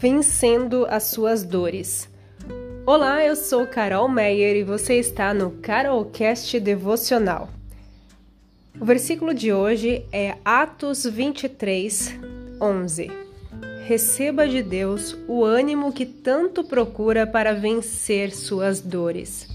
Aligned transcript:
Vencendo 0.00 0.86
as 0.88 1.02
suas 1.02 1.44
dores. 1.44 2.08
Olá, 2.86 3.22
eu 3.22 3.36
sou 3.36 3.66
Carol 3.66 4.08
Meyer 4.08 4.56
e 4.56 4.64
você 4.64 4.94
está 4.94 5.34
no 5.34 5.50
Carolcast 5.50 6.58
Devocional. 6.58 7.50
O 8.80 8.84
versículo 8.86 9.34
de 9.34 9.52
hoje 9.52 10.06
é 10.10 10.38
Atos 10.42 11.04
23, 11.04 12.18
11. 12.58 13.10
Receba 13.84 14.48
de 14.48 14.62
Deus 14.62 15.18
o 15.28 15.44
ânimo 15.44 15.92
que 15.92 16.06
tanto 16.06 16.64
procura 16.64 17.26
para 17.26 17.52
vencer 17.52 18.34
suas 18.34 18.80
dores. 18.80 19.46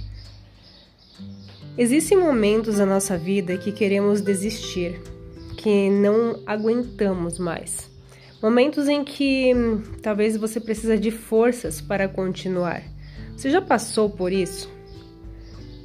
Existem 1.75 2.19
momentos 2.19 2.77
na 2.77 2.85
nossa 2.85 3.17
vida 3.17 3.57
que 3.57 3.71
queremos 3.71 4.21
desistir, 4.21 5.01
que 5.57 5.89
não 5.89 6.43
aguentamos 6.45 7.39
mais. 7.39 7.94
Momentos 8.45 8.87
em 8.87 9.03
que 9.03 9.51
hum, 9.55 9.81
talvez 10.03 10.37
você 10.37 10.59
precisa 10.59 10.95
de 10.95 11.09
forças 11.09 11.81
para 11.81 12.07
continuar. 12.07 12.83
Você 13.35 13.49
já 13.49 13.59
passou 13.59 14.07
por 14.07 14.31
isso? 14.31 14.71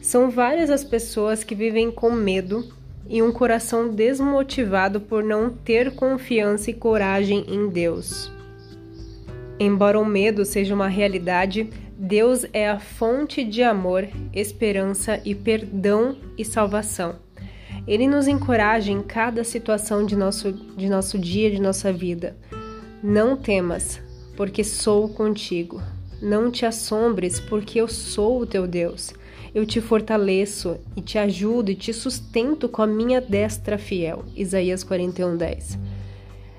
São 0.03 0.29
várias 0.31 0.69
as 0.69 0.85
pessoas 0.85 1.43
que 1.43 1.55
vivem 1.55 1.91
com 1.91 2.11
medo 2.11 2.71
e 3.09 3.23
um 3.23 3.33
coração 3.33 3.89
desmotivado 3.89 5.01
por 5.01 5.25
não 5.25 5.49
ter 5.49 5.95
confiança 5.95 6.71
e 6.71 6.75
coragem 6.75 7.47
em 7.49 7.67
Deus. 7.71 8.31
Embora 9.59 9.99
o 9.99 10.05
medo 10.05 10.45
seja 10.45 10.75
uma 10.75 10.87
realidade, 10.87 11.71
Deus 11.97 12.45
é 12.53 12.69
a 12.69 12.79
fonte 12.79 13.43
de 13.43 13.63
amor, 13.63 14.07
esperança 14.35 15.19
e 15.25 15.35
perdão 15.35 16.19
e 16.37 16.45
salvação. 16.45 17.17
Ele 17.87 18.07
nos 18.07 18.29
encoraja 18.29 18.93
em 18.93 19.03
cada 19.03 19.45
situação 19.45 20.05
de 20.05 20.15
nosso, 20.15 20.53
de 20.53 20.91
nosso 20.91 21.19
dia, 21.19 21.51
de 21.51 21.61
nossa 21.61 21.91
vida. 21.91 22.37
Não 23.03 23.37
temas, 23.37 24.01
porque 24.37 24.63
sou 24.63 25.09
contigo. 25.09 25.83
Não 26.21 26.51
te 26.51 26.67
assombres, 26.67 27.41
porque 27.41 27.81
eu 27.81 27.89
sou 27.89 28.41
o 28.41 28.47
teu 28.47 28.67
Deus. 28.67 29.13
Eu 29.55 29.67
te 29.67 29.81
fortaleço 29.81 30.79
e 30.97 31.01
te 31.01 31.19
ajudo 31.19 31.71
e 31.71 31.75
te 31.75 31.93
sustento 31.93 32.69
com 32.69 32.83
a 32.83 32.87
minha 32.87 33.21
destra 33.21 33.79
fiel. 33.79 34.25
Isaías 34.37 34.85
41:10. 34.85 35.79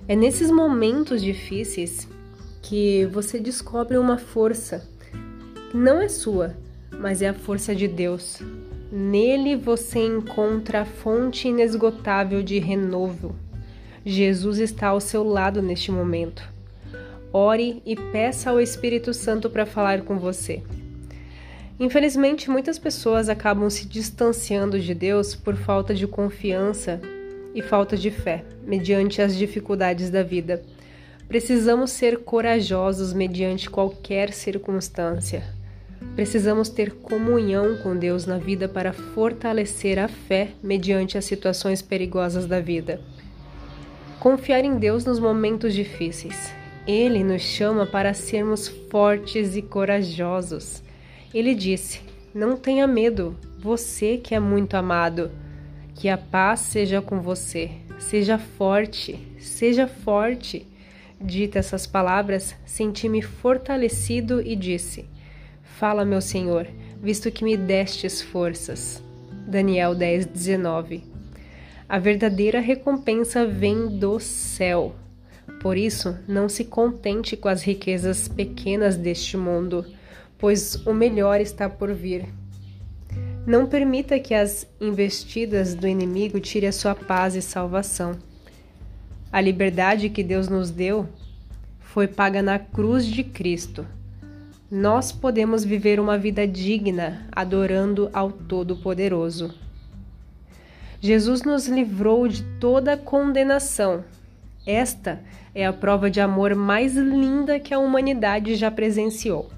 É 0.07 0.15
nesses 0.15 0.51
momentos 0.51 1.21
difíceis 1.21 2.07
que 2.61 3.05
você 3.05 3.39
descobre 3.39 3.97
uma 3.97 4.17
força 4.17 4.89
não 5.73 6.01
é 6.01 6.09
sua, 6.09 6.53
mas 6.99 7.21
é 7.21 7.29
a 7.29 7.33
força 7.33 7.73
de 7.73 7.87
Deus. 7.87 8.39
Nele 8.91 9.55
você 9.55 9.99
encontra 9.99 10.81
a 10.81 10.85
fonte 10.85 11.47
inesgotável 11.47 12.43
de 12.43 12.59
renovo. 12.59 13.33
Jesus 14.05 14.57
está 14.57 14.87
ao 14.87 14.99
seu 14.99 15.23
lado 15.23 15.61
neste 15.61 15.91
momento. 15.91 16.43
Ore 17.31 17.81
e 17.85 17.95
peça 17.95 18.49
ao 18.49 18.59
Espírito 18.59 19.13
Santo 19.13 19.49
para 19.49 19.65
falar 19.65 20.01
com 20.01 20.17
você. 20.17 20.63
Infelizmente, 21.79 22.49
muitas 22.49 22.77
pessoas 22.77 23.29
acabam 23.29 23.69
se 23.69 23.87
distanciando 23.87 24.79
de 24.79 24.93
Deus 24.93 25.35
por 25.35 25.55
falta 25.55 25.93
de 25.93 26.05
confiança 26.07 26.99
e 27.55 27.61
falta 27.61 27.95
de 27.95 28.11
fé, 28.11 28.43
mediante 28.65 29.21
as 29.21 29.37
dificuldades 29.37 30.09
da 30.09 30.23
vida. 30.23 30.63
Precisamos 31.27 31.91
ser 31.91 32.19
corajosos 32.19 33.13
mediante 33.13 33.69
qualquer 33.69 34.33
circunstância. 34.33 35.43
Precisamos 36.15 36.69
ter 36.69 36.91
comunhão 36.91 37.77
com 37.77 37.95
Deus 37.95 38.25
na 38.25 38.37
vida 38.37 38.67
para 38.67 38.91
fortalecer 38.91 39.97
a 39.97 40.07
fé 40.07 40.49
mediante 40.61 41.17
as 41.17 41.25
situações 41.25 41.81
perigosas 41.81 42.45
da 42.45 42.59
vida. 42.59 42.99
Confiar 44.21 44.63
em 44.63 44.77
Deus 44.77 45.03
nos 45.03 45.17
momentos 45.17 45.73
difíceis. 45.73 46.53
Ele 46.85 47.23
nos 47.23 47.41
chama 47.41 47.87
para 47.87 48.13
sermos 48.13 48.67
fortes 48.67 49.55
e 49.55 49.63
corajosos. 49.63 50.83
Ele 51.33 51.55
disse: 51.55 52.01
Não 52.31 52.55
tenha 52.55 52.85
medo, 52.85 53.35
você 53.57 54.17
que 54.17 54.35
é 54.35 54.39
muito 54.39 54.75
amado. 54.75 55.31
Que 55.95 56.07
a 56.07 56.19
paz 56.19 56.59
seja 56.59 57.01
com 57.01 57.19
você. 57.19 57.71
Seja 57.97 58.37
forte, 58.37 59.17
seja 59.39 59.87
forte. 59.87 60.67
Dita 61.19 61.57
essas 61.57 61.87
palavras, 61.87 62.55
senti-me 62.63 63.23
fortalecido 63.23 64.39
e 64.39 64.55
disse: 64.55 65.03
Fala, 65.63 66.05
meu 66.05 66.21
Senhor, 66.21 66.67
visto 67.01 67.31
que 67.31 67.43
me 67.43 67.57
destes 67.57 68.21
forças. 68.21 69.01
Daniel 69.47 69.95
10, 69.95 70.27
19. 70.27 71.10
A 71.91 71.99
verdadeira 71.99 72.61
recompensa 72.61 73.45
vem 73.45 73.99
do 73.99 74.17
céu. 74.17 74.95
Por 75.61 75.75
isso, 75.75 76.17
não 76.25 76.47
se 76.47 76.63
contente 76.63 77.35
com 77.35 77.49
as 77.49 77.63
riquezas 77.63 78.29
pequenas 78.29 78.95
deste 78.95 79.35
mundo, 79.35 79.85
pois 80.37 80.75
o 80.85 80.93
melhor 80.93 81.41
está 81.41 81.67
por 81.67 81.93
vir. 81.93 82.29
Não 83.45 83.67
permita 83.67 84.17
que 84.21 84.33
as 84.33 84.65
investidas 84.79 85.75
do 85.75 85.85
inimigo 85.85 86.39
tire 86.39 86.67
a 86.67 86.71
sua 86.71 86.95
paz 86.95 87.35
e 87.35 87.41
salvação. 87.41 88.17
A 89.29 89.41
liberdade 89.41 90.07
que 90.07 90.23
Deus 90.23 90.47
nos 90.47 90.71
deu 90.71 91.09
foi 91.81 92.07
paga 92.07 92.41
na 92.41 92.57
cruz 92.57 93.05
de 93.05 93.21
Cristo 93.21 93.85
nós 94.71 95.11
podemos 95.11 95.65
viver 95.65 95.99
uma 95.99 96.17
vida 96.17 96.47
digna 96.47 97.27
adorando 97.29 98.09
ao 98.13 98.31
Todo-Poderoso. 98.31 99.53
Jesus 101.01 101.41
nos 101.41 101.67
livrou 101.67 102.27
de 102.27 102.43
toda 102.59 102.95
condenação. 102.95 104.05
Esta 104.67 105.19
é 105.53 105.65
a 105.65 105.73
prova 105.73 106.11
de 106.11 106.21
amor 106.21 106.53
mais 106.53 106.95
linda 106.95 107.59
que 107.59 107.73
a 107.73 107.79
humanidade 107.79 108.53
já 108.53 108.69
presenciou. 108.69 109.49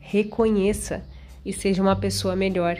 Reconheça 0.00 1.04
e 1.46 1.52
seja 1.52 1.80
uma 1.80 1.94
pessoa 1.94 2.34
melhor. 2.34 2.78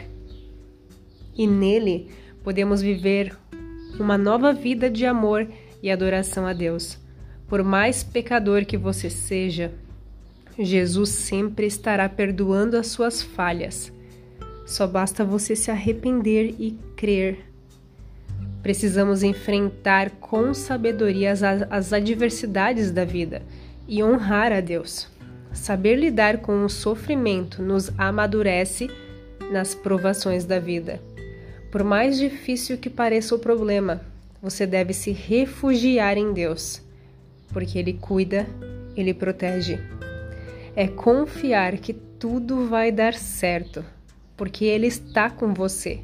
E 1.33 1.47
nele 1.47 2.11
podemos 2.43 2.81
viver 2.81 3.37
uma 3.97 4.17
nova 4.17 4.51
vida 4.51 4.89
de 4.89 5.05
amor 5.05 5.47
e 5.81 5.89
adoração 5.89 6.45
a 6.45 6.51
Deus. 6.51 6.97
Por 7.47 7.63
mais 7.63 8.03
pecador 8.03 8.65
que 8.65 8.77
você 8.77 9.09
seja, 9.09 9.71
Jesus 10.57 11.11
sempre 11.11 11.67
estará 11.67 12.09
perdoando 12.09 12.75
as 12.75 12.87
suas 12.87 13.23
falhas. 13.23 13.93
Só 14.65 14.85
basta 14.85 15.23
você 15.23 15.55
se 15.55 15.71
arrepender 15.71 16.53
e 16.59 16.77
crer. 16.97 17.48
Precisamos 18.61 19.23
enfrentar 19.23 20.09
com 20.11 20.53
sabedoria 20.53 21.31
as, 21.31 21.41
as 21.43 21.93
adversidades 21.93 22.91
da 22.91 23.05
vida 23.05 23.41
e 23.87 24.03
honrar 24.03 24.51
a 24.51 24.59
Deus. 24.59 25.07
Saber 25.53 25.95
lidar 25.95 26.39
com 26.39 26.63
o 26.63 26.69
sofrimento 26.69 27.61
nos 27.61 27.91
amadurece 27.97 28.89
nas 29.51 29.73
provações 29.73 30.45
da 30.45 30.59
vida. 30.59 31.01
Por 31.71 31.83
mais 31.83 32.17
difícil 32.17 32.77
que 32.77 32.89
pareça 32.89 33.35
o 33.35 33.39
problema, 33.39 34.01
você 34.41 34.65
deve 34.65 34.93
se 34.93 35.11
refugiar 35.11 36.17
em 36.17 36.33
Deus, 36.33 36.81
porque 37.51 37.79
Ele 37.79 37.93
cuida, 37.93 38.45
Ele 38.95 39.13
protege 39.13 39.79
é 40.75 40.87
confiar 40.87 41.77
que 41.77 41.93
tudo 41.93 42.65
vai 42.67 42.89
dar 42.89 43.13
certo, 43.13 43.83
porque 44.37 44.63
Ele 44.63 44.87
está 44.87 45.29
com 45.29 45.53
você. 45.53 45.99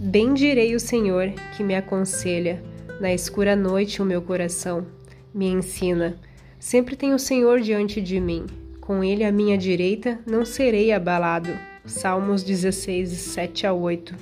Bendirei 0.00 0.76
o 0.76 0.80
Senhor 0.80 1.32
que 1.56 1.64
me 1.64 1.74
aconselha, 1.74 2.62
na 3.00 3.12
escura 3.12 3.56
noite 3.56 4.00
o 4.00 4.04
meu 4.04 4.22
coração 4.22 4.86
me 5.34 5.46
ensina. 5.46 6.16
Sempre 6.56 6.94
tem 6.94 7.12
o 7.12 7.18
Senhor 7.18 7.60
diante 7.60 8.00
de 8.00 8.20
mim, 8.20 8.46
com 8.80 9.02
Ele 9.02 9.24
à 9.24 9.32
minha 9.32 9.58
direita 9.58 10.20
não 10.24 10.44
serei 10.44 10.92
abalado. 10.92 11.50
Salmos 11.84 12.44
16, 12.44 13.08
7 13.08 13.66
a 13.66 13.72
8. 13.72 14.14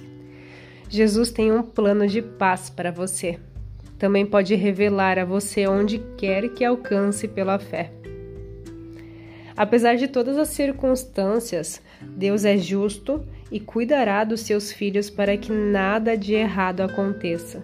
Jesus 0.88 1.30
tem 1.30 1.52
um 1.52 1.62
plano 1.62 2.06
de 2.06 2.22
paz 2.22 2.70
para 2.70 2.90
você. 2.90 3.38
Também 3.98 4.24
pode 4.24 4.54
revelar 4.54 5.18
a 5.18 5.26
você 5.26 5.66
onde 5.66 5.98
quer 6.16 6.48
que 6.54 6.64
alcance 6.64 7.28
pela 7.28 7.58
fé. 7.58 7.92
Apesar 9.54 9.96
de 9.96 10.08
todas 10.08 10.38
as 10.38 10.48
circunstâncias, 10.48 11.82
Deus 12.00 12.46
é 12.46 12.56
justo 12.56 13.22
e 13.50 13.60
cuidará 13.60 14.24
dos 14.24 14.40
seus 14.40 14.72
filhos 14.72 15.08
para 15.08 15.36
que 15.36 15.52
nada 15.52 16.16
de 16.16 16.34
errado 16.34 16.80
aconteça. 16.80 17.62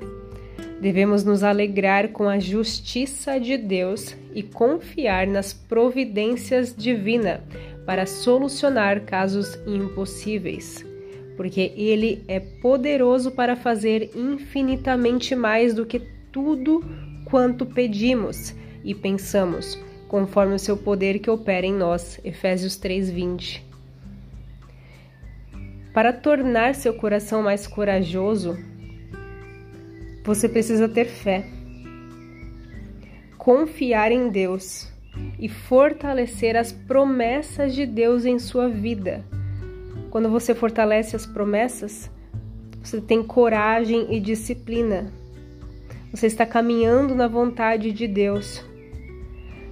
Devemos 0.81 1.23
nos 1.25 1.45
alegrar 1.45 2.09
com 2.09 2.29
a 2.29 2.39
justiça 2.39 3.39
de 3.39 3.57
Deus 3.57 4.17
e 4.35 4.43
confiar 4.43 5.27
nas 5.27 5.53
providências 5.53 6.75
divinas 6.77 7.41
para 7.87 8.07
solucionar 8.07 9.03
casos 9.03 9.59
impossíveis, 9.67 10.85
porque 11.37 11.73
Ele 11.77 12.25
é 12.27 12.41
poderoso 12.41 13.31
para 13.31 13.55
fazer 13.55 14.11
infinitamente 14.15 15.35
mais 15.35 15.75
do 15.75 15.87
que 15.87 16.01
tudo 16.33 16.85
quanto 17.25 17.65
pedimos 17.65 18.55
e 18.85 18.95
pensamos 18.95 19.79
conforme 20.09 20.55
o 20.55 20.59
seu 20.59 20.77
poder 20.77 21.21
que 21.21 21.31
opera 21.31 21.67
em 21.67 21.73
nós. 21.73 22.21
Efésios 22.25 22.77
3:20. 22.77 23.72
Para 25.93 26.11
tornar 26.11 26.75
seu 26.75 26.95
coração 26.95 27.43
mais 27.43 27.67
corajoso, 27.67 28.57
você 30.25 30.49
precisa 30.49 30.89
ter 30.89 31.05
fé. 31.05 31.45
Confiar 33.37 34.11
em 34.11 34.31
Deus 34.31 34.91
e 35.39 35.51
fortalecer 35.51 36.57
as 36.57 36.73
promessas 36.73 37.75
de 37.75 37.85
Deus 37.85 38.25
em 38.25 38.39
sua 38.39 38.71
vida. 38.71 39.23
Quando 40.11 40.31
você 40.31 40.55
fortalece 40.55 41.15
as 41.15 41.27
promessas, 41.27 42.11
você 42.83 42.99
tem 42.99 43.23
coragem 43.23 44.15
e 44.15 44.19
disciplina. 44.19 45.13
Você 46.11 46.27
está 46.27 46.47
caminhando 46.47 47.15
na 47.15 47.29
vontade 47.29 47.93
de 47.93 48.09
Deus. 48.09 48.65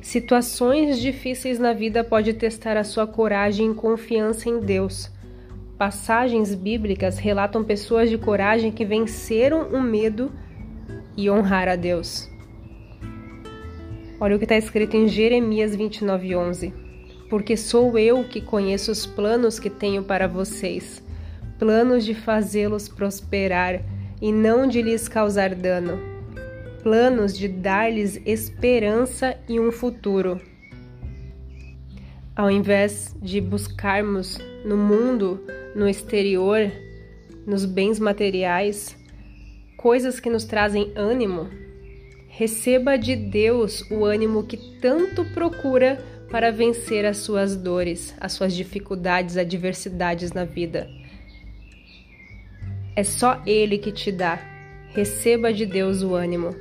Situações 0.03 0.99
difíceis 0.99 1.59
na 1.59 1.73
vida 1.73 2.05
podem 2.05 2.35
testar 2.35 2.77
a 2.77 2.85
sua 2.85 3.07
coragem 3.07 3.71
e 3.71 3.75
confiança 3.75 4.51
em 4.51 4.61
Deus. 4.61 5.11
Passagens 5.81 6.55
bíblicas 6.55 7.17
relatam 7.17 7.65
pessoas 7.65 8.11
de 8.11 8.19
coragem 8.19 8.71
que 8.71 8.85
venceram 8.85 9.71
o 9.71 9.81
medo 9.81 10.31
e 11.17 11.31
honrar 11.31 11.69
a 11.69 11.75
Deus. 11.75 12.29
Olha 14.21 14.37
o 14.37 14.39
que 14.39 14.45
está 14.45 14.59
escrito 14.59 14.95
em 14.95 15.09
Jeremias 15.09 15.75
29:11. 15.75 16.75
Porque 17.31 17.57
sou 17.57 17.99
eu 17.99 18.23
que 18.25 18.43
conheço 18.43 18.93
os 18.93 19.07
planos 19.07 19.59
que 19.59 19.71
tenho 19.71 20.03
para 20.03 20.29
vocês, 20.29 21.03
planos 21.59 22.05
de 22.05 22.13
fazê-los 22.15 22.87
prosperar 22.87 23.81
e 24.21 24.31
não 24.31 24.67
de 24.67 24.83
lhes 24.83 25.09
causar 25.09 25.55
dano, 25.55 25.99
planos 26.83 27.35
de 27.35 27.49
dar-lhes 27.49 28.21
esperança 28.27 29.35
e 29.49 29.59
um 29.59 29.73
futuro. 29.73 30.39
Ao 32.37 32.51
invés 32.51 33.17
de 33.23 33.41
buscarmos 33.41 34.37
no 34.63 34.77
mundo, 34.77 35.41
no 35.75 35.89
exterior, 35.89 36.71
nos 37.47 37.65
bens 37.65 37.99
materiais, 37.99 38.97
coisas 39.77 40.21
que 40.21 40.31
nos 40.31 40.45
trazem 40.45 40.93
ânimo, 40.95 41.49
Receba 42.41 42.97
de 42.97 43.17
Deus 43.17 43.83
o 43.91 44.05
ânimo 44.07 44.45
que 44.45 44.57
tanto 44.57 45.27
procura 45.35 46.03
para 46.31 46.51
vencer 46.51 47.05
as 47.05 47.19
suas 47.19 47.55
dores, 47.55 48.15
as 48.19 48.33
suas 48.33 48.55
dificuldades, 48.55 49.37
adversidades 49.37 50.33
na 50.33 50.47
vida. 50.47 50.89
É 52.97 53.03
só 53.03 53.43
Ele 53.45 53.77
que 53.77 53.93
te 53.93 54.11
dá. 54.11 54.41
Receba 54.95 55.53
de 55.53 55.67
Deus 55.67 56.03
o 56.03 56.15
ânimo. 56.15 56.57